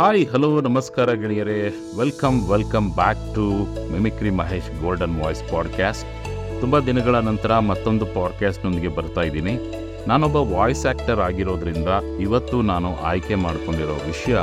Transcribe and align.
Hi 0.00 0.22
hello 0.32 0.48
ನಮಸ್ಕಾರ 0.60 1.12
ಗೆಳೆಯರೇ 1.12 1.56
welcome 1.96 2.36
welcome 2.50 2.86
back 2.90 3.24
to 3.34 3.44
mimicry 3.92 4.30
Mahesh 4.30 4.68
golden 4.82 5.16
voice 5.20 5.42
podcast 5.52 6.06
ತುಂಬ 6.60 6.78
ದಿನಗಳ 6.78 7.16
ನಂತರ 7.20 7.58
ಮತ್ತೊಂದು 7.60 8.06
ಪಾಡ್ಕ್ಯಾಸ್ಟ್ನೊಂದಿಗೆ 8.06 8.88
ಬರ್ತಾ 8.88 9.22
ಇದ್ದೀನಿ 9.22 9.54
ನಾನೊಬ್ಬ 10.06 10.38
ವಾಯ್ಸ್ 10.52 10.84
ಆ್ಯಕ್ಟರ್ 10.86 11.20
ಆಗಿರೋದ್ರಿಂದ 11.20 11.90
ಇವತ್ತು 12.20 12.62
ನಾನು 12.62 12.92
ಆಯ್ಕೆ 13.02 13.38
ಮಾಡ್ಕೊಂಡಿರೋ 13.44 13.96
ವಿಷಯ 14.06 14.36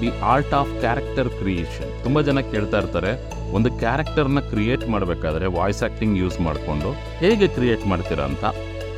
the 0.00 0.10
art 0.24 0.54
of 0.54 0.74
character 0.80 1.30
creation 1.38 1.92
ತುಂಬ 2.04 2.20
ಜನ 2.20 2.46
ಕೇಳ್ತಾ 2.50 2.80
ಇರ್ತಾರೆ 2.80 3.12
ಒಂದು 3.52 3.70
ಕ್ಯಾರೆಕ್ಟರ್ನ 3.78 4.42
ಕ್ರಿಯೇಟ್ 4.50 4.86
ಮಾಡಬೇಕಾದ್ರೆ 4.88 5.48
ವಾಯ್ಸ್ 5.56 5.82
ಆ್ಯಕ್ಟಿಂಗ್ 5.82 6.18
ಯೂಸ್ 6.18 6.40
ಮಾಡಿಕೊಂಡು 6.40 6.92
ಹೇಗೆ 7.18 7.48
ಕ್ರಿಯೇಟ್ 7.48 7.86
ಮಾಡ್ತೀರಾ 7.86 8.24
ಅಂತ 8.24 8.44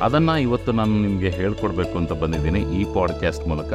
ಅದನ್ನು 0.03 0.35
ಇವತ್ತು 0.39 0.71
ನಾನು 0.71 0.95
ನಿಮಗೆ 0.99 1.31
ಹೇಳ್ಕೊಡ್ಬೇಕು 1.31 1.95
ಅಂತ 1.97 2.13
ಬಂದಿದ್ದೀನಿ 2.21 2.63
ಈ 2.75 2.83
ಪಾಡ್ಕ್ಯಾಸ್ಟ್ 2.93 3.47
ಮೂಲಕ 3.47 3.73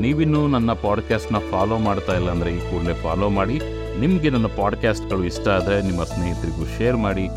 ನೀವಿನ್ನೂ 0.00 0.46
ನನ್ನ 0.46 0.72
ಪಾಡ್ಕ್ಯಾಸ್ಟ್ನ 0.72 1.36
ಫಾಲೋ 1.38 1.78
ಮಾಡ್ತಾ 1.78 2.12
ಇಲ್ಲ 2.12 2.30
ಅಂದರೆ 2.30 2.50
ಈ 2.50 2.58
ಕೂಡಲೇ 2.58 2.94
ಫಾಲೋ 2.94 3.28
ಮಾಡಿ. 3.28 3.60
ನಿಮಗೆ 4.00 4.30
ನನ್ನ 4.30 4.46
ಪಾಡ್ಕ್ಯಾಸ್ಟ್ಗಳು 4.46 5.24
ಇಷ್ಟ 5.24 5.48
ಆದರೆ 5.48 5.82
ನಿಮ್ಮ 5.82 6.04
ಸ್ನೇಹಿತರಿಗೂ 6.04 6.64
ಶೇರ್ 6.78 6.96
ಮಾಡಿ. 6.96 7.28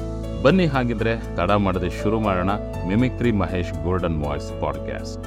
ಬನ್ನಿ 0.43 0.65
ಹಾಗಿದ್ರೆ 0.65 1.35
ತಡ 1.35 1.51
ಮಾಡದೆ 1.51 2.03
ಶುರು 2.03 2.19
ಮಾಡೋಣ 2.19 2.49
mimicry 2.87 3.31
Mahesh 3.31 3.83
golden 3.83 4.23
voice 4.23 4.61
podcast. 4.61 5.23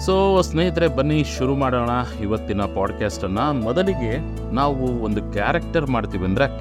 So, 0.00 0.40
ಸ್ನೇಹಿತರೆ, 0.40 0.88
ಬನ್ನಿ 0.88 1.24
ಶುರು 1.38 1.54
ಮಾಡೋಣ 1.54 1.90
ಇವತ್ತಿನ 2.22 2.62
ಪಾಡ್ಕ್ಯಾಸ್ಟನ್ನು. 2.62 3.52
ಮೊದಲಿಗೆ 3.52 4.18
ನಾವು 4.54 5.04
ಒಂದು 5.04 5.22
ಕ್ಯಾರೆಕ್ಟರ್ 5.22 5.86
ಮಾಡ್ತೀವಿ 5.86 6.24
ಅಂದರೆ 6.24 6.44
ಆ 6.44 6.58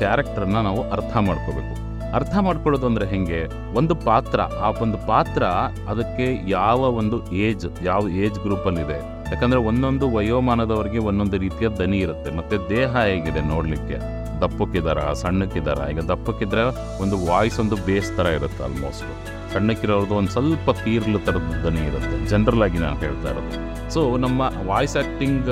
ನಾವು 0.62 0.92
ಅರ್ಥ 0.92 1.18
ಮಾಡ್ಕೋಬೇಕು. 1.18 1.91
ಅರ್ಥ 2.18 2.34
ಮಾಡ್ಕೊಳ್ಳೋದು 2.48 2.86
ಅಂದರೆ 2.88 3.06
ಹೆಂಗೆ? 3.06 3.42
ಒಂದು 3.80 3.94
ಪಾತ್ರ, 4.08 4.40
ಆ 4.66 4.70
ಒಂದು 4.86 4.98
ಪಾತ್ರ 5.10 5.44
ಅದಕ್ಕೆ 5.92 6.28
ಯಾವ 6.48 6.80
ಒಂದು 7.02 7.18
ಏಜ್, 7.48 7.68
ಯಾವ 7.90 8.10
ಏಜ್ 8.24 8.40
ಗ್ರೂಪಲ್ಲಿದೆ 8.46 9.00
ಯಾಕಂದರೆ 9.32 9.60
ಒಂದೊಂದು 9.60 10.06
ವಯೋಮಾನದವರಿಗೆ 10.16 10.98
ಒಂದೊಂದು 11.10 11.38
ರೀತಿಯ 11.38 11.68
ದನಿ 11.82 11.98
ಇರುತ್ತೆ. 11.98 12.30
ಮತ್ತು 12.38 12.56
ದೇಹ 12.70 12.92
ಹೇಗಿದೆ 13.10 13.42
ನೋಡಲಿಕ್ಕೆ? 13.54 14.00
ದಪ್ಪಕ್ಕಿದಾರ, 14.42 15.00
ಸಣ್ಣಕ್ಕಿದಾರ? 15.14 15.80
ಈಗ 15.92 16.02
ದಪ್ಪಕ್ಕಿದ್ರೆ 16.12 16.64
ಒಂದು 17.04 17.18
ವಾಯ್ಸ್ 17.30 17.60
ಒಂದು 17.64 17.76
ಬೇಸ್ 17.88 18.10
ಥರ 18.18 18.26
ಇರುತ್ತೆ 18.40 18.64
ಆಲ್ಮೋಸ್ಟ್ 18.64 19.06
ಸಣ್ಣಕ್ಕಿರೋದು 19.54 20.16
ಒಂದು 20.16 20.32
ಸ್ವಲ್ಪ 20.32 20.70
ಕೀರ್ಲು 20.84 21.20
ಥರದ 21.20 21.56
ದನಿ 21.66 21.82
ಇರುತ್ತೆ. 21.90 22.18
ಜನರಲ್ 22.34 22.64
ಆಗಿ 22.66 22.78
ನಾನು 22.78 23.00
ಹೇಳ್ತಾ 23.06 23.30
ಇರೋದು. 23.34 23.62
ಸೊ 23.94 24.18
ನಮ್ಮ 24.26 24.42
ವಾಯ್ಸ್ 24.70 24.98
ಆ್ಯಕ್ಟಿಂಗ್ 24.98 25.50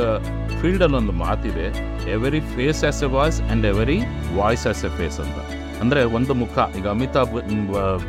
ಫೀಲ್ಡಲ್ಲಿ 0.61 0.97
ಒಂದು 1.01 1.11
ಮಾತಿದೆ. 1.23 1.67
Every 2.17 2.39
face 2.55 2.83
has 2.89 3.01
a 3.03 3.09
voice 3.17 3.41
and 3.41 3.65
every 3.65 3.97
voice 4.39 4.67
has 4.67 4.83
a 4.85 4.91
face 4.99 5.19
ಅಂತ. 5.25 5.39
ಅಂದರೆ 5.83 6.01
ಒಂದು 6.17 6.33
ಮುಖ. 6.41 6.55
ಈಗ 6.77 6.87
ಅಮಿತಾಬ್ 6.95 7.33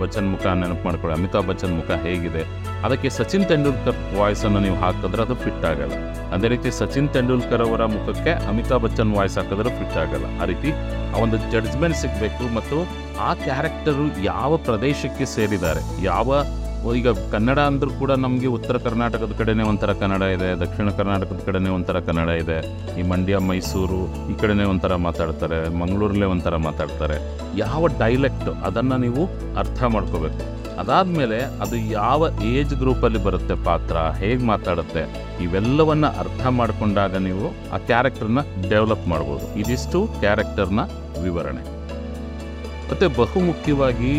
ಬಚ್ಚನ್ 0.01 0.29
ಮುಖ 0.35 0.45
ನೆನಪು 0.61 0.85
ಮಾಡ್ಕೊಳ್ಳಿ. 0.87 1.15
ಅಮಿತಾಬ್ 1.19 1.47
ಬಚ್ಚನ್ 1.51 1.75
ಮುಖ 1.81 1.91
ಹೇಗಿದೆ? 2.07 2.43
ಅದಕ್ಕೆ 2.87 3.09
ಸಚಿನ್ 3.19 3.47
ತೆಂಡೂಲ್ಕರ್ 3.51 3.99
ವಾಯ್ಸನ್ನು 4.19 4.61
ನೀವು 4.67 4.77
ಹಾಕಿದ್ರೆ 4.83 5.23
ಅದು 5.27 5.37
ಫಿಟ್ 5.45 5.65
ಆಗಲ್ಲ. 5.73 5.97
ಅದೇ 6.35 6.49
ರೀತಿ 6.55 6.71
ಸಚಿನ್ 6.81 7.11
ತೆಂಡೂಲ್ಕರ್ 7.17 7.62
ಅವರ 7.67 7.83
ಮುಖಕ್ಕೆ 7.97 8.33
ಅಮಿತಾಬ್ 8.53 8.83
ಬಚ್ಚನ್ 8.85 9.12
ವಾಯ್ಸ್ 9.19 9.37
ಹಾಕಿದ್ರೆ 9.41 9.73
ಫಿಟ್ 9.79 9.99
ಆಗಲ್ಲ. 10.05 10.27
ಆ 10.43 10.47
ರೀತಿ 10.53 10.73
ಆ 11.12 11.19
ಒಂದು 11.25 11.39
ಜಡ್ಜ್ಮೆಂಟ್ 11.53 11.99
ಸಿಗಬೇಕು 12.03 12.45
ಮತ್ತು 12.59 12.79
ಆ 13.29 13.31
ಕ್ಯಾರೆಕ್ಟರು 13.47 14.07
ಯಾವ 14.33 14.57
ಪ್ರದೇಶಕ್ಕೆ 14.69 15.27
ಸೇರಿದ್ದಾರೆ? 15.37 15.83
ಯಾವ 16.12 16.29
ಈಗ 17.00 17.09
ಕನ್ನಡ 17.33 17.59
ಅಂದರೂ 17.70 17.91
ಕೂಡ 17.98 18.12
ನಮಗೆ 18.25 18.47
ಉತ್ತರ 18.56 18.77
ಕರ್ನಾಟಕದ 18.77 19.33
ಕಡೆನೇ 19.39 19.62
ಒಂಥರ 19.62 19.92
ಕನ್ನಡ 20.03 20.23
ಇದೆ, 20.36 20.48
ದಕ್ಷಿಣ 20.62 20.89
ಕರ್ನಾಟಕದ 20.91 21.41
ಕಡೆನೇ 21.47 21.70
ಒಂಥರ 21.70 21.98
ಕನ್ನಡ 22.00 22.28
ಇದೆ, 22.42 22.56
ಈ 23.00 23.03
ಮಂಡ್ಯ, 23.03 23.39
ಮೈಸೂರು 23.39 24.31
ಈ 24.33 24.37
ಕಡೆನೇ 24.41 24.64
ಒಂಥರ 24.64 24.95
ಮಾತಾಡ್ತಾರೆ, 25.06 25.59
ಮಂಗಳೂರಲ್ಲೇ 25.81 26.27
ಒಂಥರ 26.34 26.56
ಮಾತಾಡ್ತಾರೆ. 26.69 27.19
ಯಾವ 27.64 27.87
ಡೈಲೆಕ್ಟ್ 27.87 28.50
ಅದನ್ನು 28.69 28.98
ನೀವು 29.06 29.25
ಅರ್ಥ 29.59 29.83
ಮಾಡ್ಕೋಬೇಕು. 29.97 30.41
ಅದಾದಮೇಲೆ 30.81 31.39
ಅದು 31.65 31.77
ಯಾವ 31.77 32.28
ಏಜ್ 32.53 32.75
ಗ್ರೂಪಲ್ಲಿ 32.82 33.21
ಬರುತ್ತೆ 33.25 33.55
ಪಾತ್ರ, 33.69 33.97
ಹೇಗೆ 34.21 34.44
ಮಾತಾಡುತ್ತೆ, 34.44 35.03
ಇವೆಲ್ಲವನ್ನು 35.44 36.10
ಅರ್ಥ 36.22 36.47
ಮಾಡಿಕೊಂಡಾಗ 36.47 37.16
ನೀವು 37.28 37.47
ಆ 37.75 37.78
ಕ್ಯಾರೆಕ್ಟರ್ನ 37.91 38.43
ಡೆವಲಪ್ 38.69 39.06
ಮಾಡ್ಬೋದು. 39.09 39.47
ಇದಿಷ್ಟು 39.62 40.00
ಕ್ಯಾರೆಕ್ಟರ್ನ 40.21 40.81
ವಿವರಣೆ. 41.26 41.80
ಮತ್ತು 42.91 43.06
ಬಹುಮುಖ್ಯವಾಗಿ 43.21 44.12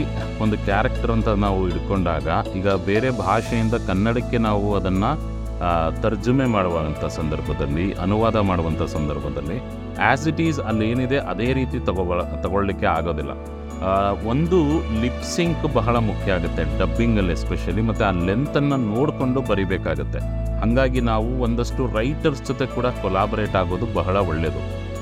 ಒಂದು 0.43 0.55
ಕ್ಯಾರೆಕ್ಟರ್ 0.67 1.11
ಅಂತ 1.15 1.29
ನಾವು 1.45 1.61
ಇಟ್ಕೊಂಡಾಗ 1.71 2.27
ಈಗ 2.59 2.69
ಬೇರೆ 2.89 3.09
ಭಾಷೆಯಿಂದ 3.25 3.75
ಕನ್ನಡಕ್ಕೆ 3.89 4.37
ನಾವು 4.47 4.67
ಅದನ್ನು 4.79 5.09
ತರ್ಜುಮೆ 6.03 6.45
ಮಾಡುವಂಥ 6.53 7.03
ಸಂದರ್ಭದಲ್ಲಿ, 7.17 7.85
ಅನುವಾದ 8.05 8.37
ಮಾಡುವಂಥ 8.49 8.83
ಸಂದರ್ಭದಲ್ಲಿ 8.93 9.57
ಆ್ಯಸ್ 10.05 10.23
ಇಟ್ 10.31 10.41
ಈಸ್ 10.45 10.59
ಅಲ್ಲಿ 10.69 10.85
ಏನಿದೆ 10.91 11.17
ಅದೇ 11.31 11.49
ರೀತಿ 11.59 11.79
ತಗೋಬ 11.89 12.21
ತಗೊಳ್ಳಿಕ್ಕೆ 12.45 12.87
ಆಗೋದಿಲ್ಲ. 12.97 13.33
ಒಂದು 14.31 14.57
ಲಿಪ್ಸಿಂಕ್ 15.03 15.63
ಬಹಳ 15.77 15.95
ಮುಖ್ಯ 16.09 16.37
ಆಗುತ್ತೆ 16.37 16.63
ಡಬ್ಬಿಂಗಲ್ಲಿ 16.79 17.33
ಎಸ್ಪೆಷಲಿ 17.37 17.83
ಮತ್ತು 17.89 18.03
ಆ 18.09 18.11
ಲೆಂತನ್ನು 18.29 18.77
ನೋಡಿಕೊಂಡು 18.91 19.41
ಬರಿಬೇಕಾಗುತ್ತೆ. 19.51 20.21
ಹಾಗಾಗಿ 20.61 21.01
ನಾವು 21.11 21.29
ಒಂದಷ್ಟು 21.45 21.83
ರೈಟರ್ಸ್ 21.99 22.43
ಜೊತೆ 22.49 22.65
ಕೂಡ 22.75 22.87
ಕೊಲಾಬರೇಟ್ 23.03 23.55
ಆಗೋದು 23.61 23.87
ಬಹಳ 23.99 24.15
ಒಳ್ಳೆಯದು 24.31 24.61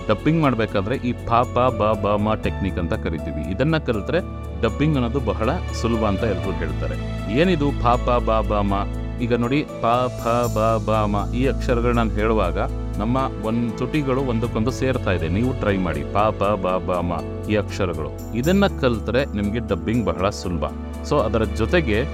ಡಬ್ಬಿಂಗ್ 0.10 0.42
ಮಾಡಬೇಕಾದ್ರೆ 0.42 0.96
ಈ 0.96 1.12
ಪ 1.12 1.32
ಪ 1.54 1.60
ಬ 1.80 1.84
ಬ, 2.04 2.08
ಮ 2.18 2.36
ಟೆಕ್ನಿಕ್ 2.36 2.80
ಅಂತ 2.80 2.94
ಕರಿತೀವಿ. 2.94 3.52
ಇದನ್ನ 3.52 3.78
ಕಲಿತ್ರೆ 3.78 4.20
ಡಬ್ಬಿಂಗ್ 4.62 4.96
ಅನ್ನೋದು 4.96 5.20
ಬಹಳ 5.20 5.50
ಸುಲಭ 5.82 6.04
ಅಂತ 6.06 6.24
ಎಲ್ಲರೂ 6.24 6.52
ಹೇಳ್ತಾರೆ. 6.52 6.96
ಏನಿದು 7.34 7.68
ಪಾ 7.84 7.96
ಪ 7.96 8.10
ಬ 8.10 8.32
ಬ, 8.42 8.54
ಮ? 8.54 8.74
ಈಗ 9.22 9.36
ನೋಡಿ, 9.36 9.60
ಪ, 9.82 9.86
ಫ, 10.22 10.28
ಬ 10.56 10.60
ಬ, 10.86 10.92
ಮ 11.06 11.34
ಈ 11.34 11.48
ಅಕ್ಷರಗಳು 11.48 11.94
ನಾನು 11.94 12.10
ಹೇಳುವಾಗ 12.10 12.60
ನಮ್ಮ 12.98 13.18
ಒಂದು 13.44 13.78
ತುಟಿಗಳು 13.78 14.22
ಒಂದಕ್ಕೊಂದು 14.22 14.72
ಸೇರ್ತಾ 14.72 15.12
ಇದೆ. 15.12 15.28
ನೀವು 15.28 15.52
ಟ್ರೈ 15.54 15.78
ಮಾಡಿ, 15.78 16.02
ಪ 16.14 16.18
ಪ, 16.18 16.44
ಬ 16.44 16.78
ಬ, 16.78 16.92
ಮ 16.92 17.14
ಈ 17.50 17.56
ಅಕ್ಷರಗಳು. 17.56 18.38
ಇದನ್ನ 18.38 18.68
ಕಲಿತ್ರೆ 18.68 19.22
ನಿಮಗೆ 19.26 19.60
ಡಬ್ಬಿಂಗ್ 19.60 20.06
ಬಹಳ 20.06 20.30
ಸುಲಭ. 20.30 20.64
ಸೊ 21.06 21.18
ಅದರ 21.18 21.44
ಜೊತೆಗೆ 21.44 22.06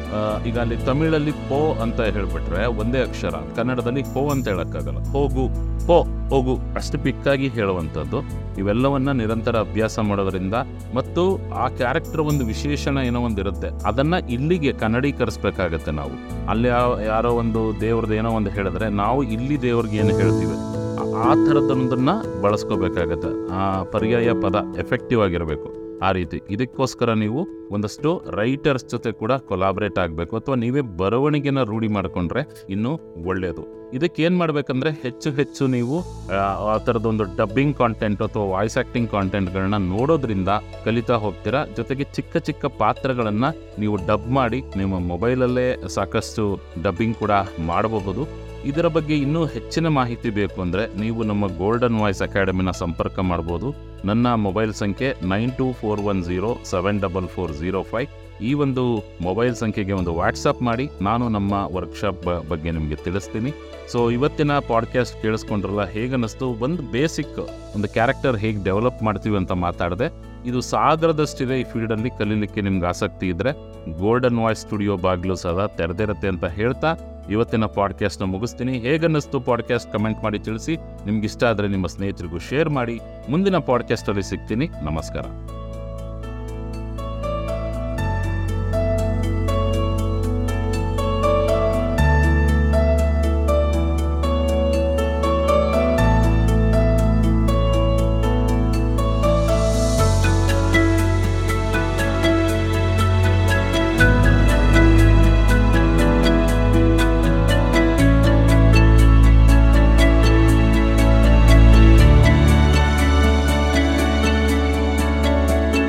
ಈಗ 0.47 0.59
ಅಲ್ಲಿ 0.59 0.77
ತಮಿಳಲ್ಲಿ 0.77 1.31
ಪೋ 1.31 1.81
ಅಂತ 1.81 2.01
ಹೇಳ್ಬಿಟ್ರೆ 2.01 2.65
ಒಂದೇ 2.65 2.99
ಅಕ್ಷರ, 2.99 3.33
ಕನ್ನಡದಲ್ಲಿ 3.55 4.01
ಹೋ 4.01 4.29
ಅಂತ 4.29 4.47
ಹೇಳೋಕ್ಕಾಗಲ್ಲ. 4.47 4.97
ಹೋಗು, 4.97 5.49
ಪೋ, 5.87 6.03
ಹೋಗು, 6.03 6.59
ಅಷ್ಟು 6.75 6.99
ಪಿಕ್ಕಾಗಿ 6.99 7.47
ಹೇಳುವಂಥದ್ದು. 7.47 8.19
ಇವೆಲ್ಲವನ್ನ 8.57 9.11
ನಿರಂತರ 9.11 9.55
ಅಭ್ಯಾಸ 9.55 9.99
ಮಾಡೋದ್ರಿಂದ 9.99 10.53
ಮತ್ತು 10.95 11.39
ಆ 11.53 11.67
ಕ್ಯಾರೆಕ್ಟರ್ 11.67 12.21
ಒಂದು 12.21 12.45
ವಿಶೇಷಣ 12.45 12.97
ಏನೋ 12.97 13.21
ಒಂದು 13.21 13.41
ಇರುತ್ತೆ 13.41 13.87
ಅದನ್ನ 13.87 14.13
ಇಲ್ಲಿಗೆ 14.29 14.73
ಕನ್ನಡೀಕರಿಸ್ಬೇಕಾಗತ್ತೆ 14.73 15.91
ನಾವು. 15.91 16.47
ಅಲ್ಲಿ 16.49 16.67
ಯಾರೋ 17.05 17.31
ಒಂದು 17.31 17.81
ದೇವ್ರದ್ದು 17.81 18.13
ಏನೋ 18.13 18.29
ಒಂದು 18.29 18.49
ಹೇಳಿದ್ರೆ 18.49 18.89
ನಾವು 18.89 19.23
ಇಲ್ಲಿ 19.23 19.61
ದೇವ್ರಿಗೆ 19.61 19.97
ಏನು 19.97 20.17
ಹೇಳ್ತೀವಿ? 20.17 20.53
ಆ- 21.15 21.33
ಥರದ್ದೊಂದನ್ನ 21.33 22.09
ಬಳಸ್ಕೋಬೇಕಾಗತ್ತೆ. 22.41 23.53
ಆ, 23.53 23.83
ಪರ್ಯಾಯ 23.83 24.29
ಪದ 24.41 24.55
ಎಫೆಕ್ಟಿವ್ 24.79 25.21
ಆಗಿರಬೇಕು. 25.21 25.84
ಆ 26.01 26.11
ರೀತಿ. 26.11 26.41
ಇದಕ್ಕೋಸ್ಕರ 26.49 27.13
ನೀವು 27.13 27.47
ಒಂದಷ್ಟು 27.71 28.21
ರೈಟರ್ಸ್ 28.29 28.89
ಜೊತೆ 28.89 29.11
ಕೂಡ 29.11 29.31
ಕೊಲಾಬ್ರೇಟ್ 29.33 29.99
ಆಗಬೇಕು. 29.99 30.37
ಅಥವಾ 30.37 30.55
ನೀವೇ 30.55 30.81
ಬರವಣಿಗೆನ 30.97 31.63
ರೂಢಿ 31.63 31.87
ಮಾಡಿಕೊಂಡ್ರೆ 31.87 32.43
ಇನ್ನೂ 32.69 32.91
ಒಳ್ಳೆಯದು 33.25 33.63
ಇದಕ್ಕೆ 33.93 34.23
ಏನು 34.23 34.37
ಮಾಡಬೇಕಂದ್ರೆ 34.37 34.91
ಹೆಚ್ಚು 34.91 35.31
ಹೆಚ್ಚು 35.31 35.67
ನೀವು 35.67 35.99
ಆ, 36.31 36.77
ಥರದ 36.77 37.05
ಒಂದು 37.05 37.23
ಡಬ್ಬಿಂಗ್ 37.35 37.77
ಕಾಂಟೆಂಟ್ 37.77 38.21
ಅಥವಾ 38.21 38.45
ವಾಯ್ಸ್ 38.45 38.77
ಆ್ಯಕ್ಟಿಂಗ್ 38.77 39.11
ಕಾಂಟೆಂಟ್ಗಳನ್ನ 39.11 39.75
ನೋಡೋದ್ರಿಂದ 39.77 40.49
ಕಲಿತಾ 40.85 41.13
ಹೋಗ್ತೀರಾ? 41.15 41.65
ಜೊತೆಗೆ 41.77 42.03
ಚಿಕ್ಕ 42.03 42.37
ಚಿಕ್ಕ 42.37 42.65
ಪಾತ್ರಗಳನ್ನು 42.65 43.79
ನೀವು 43.79 43.95
ಡಬ್ 44.07 44.31
ಮಾಡಿ 44.31 44.61
ನಿಮ್ಮ 44.75 44.99
ಮೊಬೈಲಲ್ಲೇ 44.99 45.87
ಸಾಕಷ್ಟು 45.87 46.45
ಡಬ್ಬಿಂಗ್ 46.81 47.15
ಕೂಡ 47.15 47.31
ಮಾಡಬಹುದು. 47.59 48.44
ಇದರ 48.69 48.87
ಬಗ್ಗೆ 48.95 49.15
ಇನ್ನೂ 49.23 49.41
ಹೆಚ್ಚಿನ 49.55 49.87
ಮಾಹಿತಿ 49.97 50.29
ಬೇಕು 50.37 50.57
ಅಂದರೆ 50.63 50.83
ನೀವು 51.01 51.19
ನಮ್ಮ 51.31 51.45
ಗೋಲ್ಡನ್ 51.59 51.97
ವಾಯ್ಸ್ 52.01 52.21
ಅಕಾಡೆಮಿನ 52.27 52.71
ಸಂಪರ್ಕ 52.83 53.17
ಮಾಡ್ಬೋದು. 53.31 53.67
ನನ್ನ 54.09 54.27
ಮೊಬೈಲ್ 54.45 54.73
ಸಂಖ್ಯೆ 54.81 55.09
nine 55.33 55.51
two 55.59 55.67
four 55.81 56.01
one 56.11 56.21
zero 56.27 56.51
seven 56.71 57.01
double 57.05 57.27
four 57.35 57.53
zero 57.59 57.81
five. 57.91 58.09
ಈ 58.47 58.51
ಒಂದು 58.63 58.83
ಮೊಬೈಲ್ 59.27 59.53
ಸಂಖ್ಯೆಗೆ 59.61 59.93
ಒಂದು 59.99 60.11
ವಾಟ್ಸಪ್ 60.19 60.61
ಮಾಡಿ, 60.69 60.85
ನಾನು 61.07 61.25
ನಮ್ಮ 61.35 61.53
ವರ್ಕ್ಶಾಪ್ 61.77 62.25
ಬಗ್ಗೆ 62.51 62.69
ನಿಮಗೆ 62.77 62.97
ತಿಳಿಸ್ತೀನಿ. 63.05 63.51
ಸೊ 63.91 63.99
ಇವತ್ತಿನ 64.17 64.51
ಪಾಡ್ಕಾಸ್ಟ್ 64.71 65.17
ಕೇಳಿಸ್ಕೊಂಡ್ರಲ್ಲ, 65.23 65.83
ಹೇಗನ್ನಿಸ್ತು? 65.95 66.47
ಒಂದು 66.65 66.83
ಬೇಸಿಕ್ 66.95 67.39
ಒಂದು 67.75 67.89
ಕ್ಯಾರೆಕ್ಟರ್ 67.97 68.37
ಹೇಗೆ 68.43 68.59
ಡೆವಲಪ್ 68.69 69.01
ಮಾಡ್ತೀವಿ 69.07 69.37
ಅಂತ 69.41 69.53
ಮಾತಾಡಿದೆ. 69.65 70.07
ಇದು 70.49 70.59
ಸಾಗರದಷ್ಟಿದೆ, 70.73 71.55
ಈ 71.61 71.65
ಫೀಲ್ಡಲ್ಲಿ 71.71 72.09
ಕಲೀಲಿಕ್ಕೆ 72.19 72.61
ನಿಮ್ಗೆ 72.67 72.87
ಆಸಕ್ತಿ 72.93 73.27
ಇದ್ದರೆ 73.33 73.51
ಗೋಲ್ಡನ್ 74.03 74.41
ವಾಯ್ಸ್ 74.43 74.63
ಸ್ಟುಡಿಯೋ 74.67 74.95
ಬಾಗಿಲು 75.05 75.37
ಸದಾ 75.43 75.67
ತೆರೆದಿರುತ್ತೆ 75.79 76.29
ಅಂತ 76.33 76.45
ಹೇಳ್ತಾ 76.59 76.91
ಇವತ್ತಿನ 77.29 77.65
ಪಾಡ್ಕಾಸ್ಟ್ನ 77.65 78.25
ಮುಗಿಸ್ತೀನಿ. 78.25 78.77
ಹೇಗನ್ನಿಸ್ತು 78.77 79.39
ಪಾಡ್ಕಾಸ್ಟ್ 79.39 79.93
ಕಮೆಂಟ್ 79.93 80.23
ಮಾಡಿ 80.23 80.39
ತಿಳಿಸಿ. 80.39 80.75
ನಿಮ್ಗೆ 80.75 81.25
ಇಷ್ಟ 81.25 81.43
ಆದರೆ 81.43 81.67
ನಿಮ್ಮ 81.67 81.87
ಸ್ನೇಹಿತರಿಗೂ 81.87 82.39
ಶೇರ್ 82.39 82.69
ಮಾಡಿ. 82.69 82.99
ಮುಂದಿನ 83.29 83.57
ಪಾಡ್ಕ್ಯಾಸ್ಟಲ್ಲಿ 83.57 84.23
ಸಿಗ್ತೀನಿ. 84.23 84.69
ನಮಸ್ಕಾರ. 84.83 85.23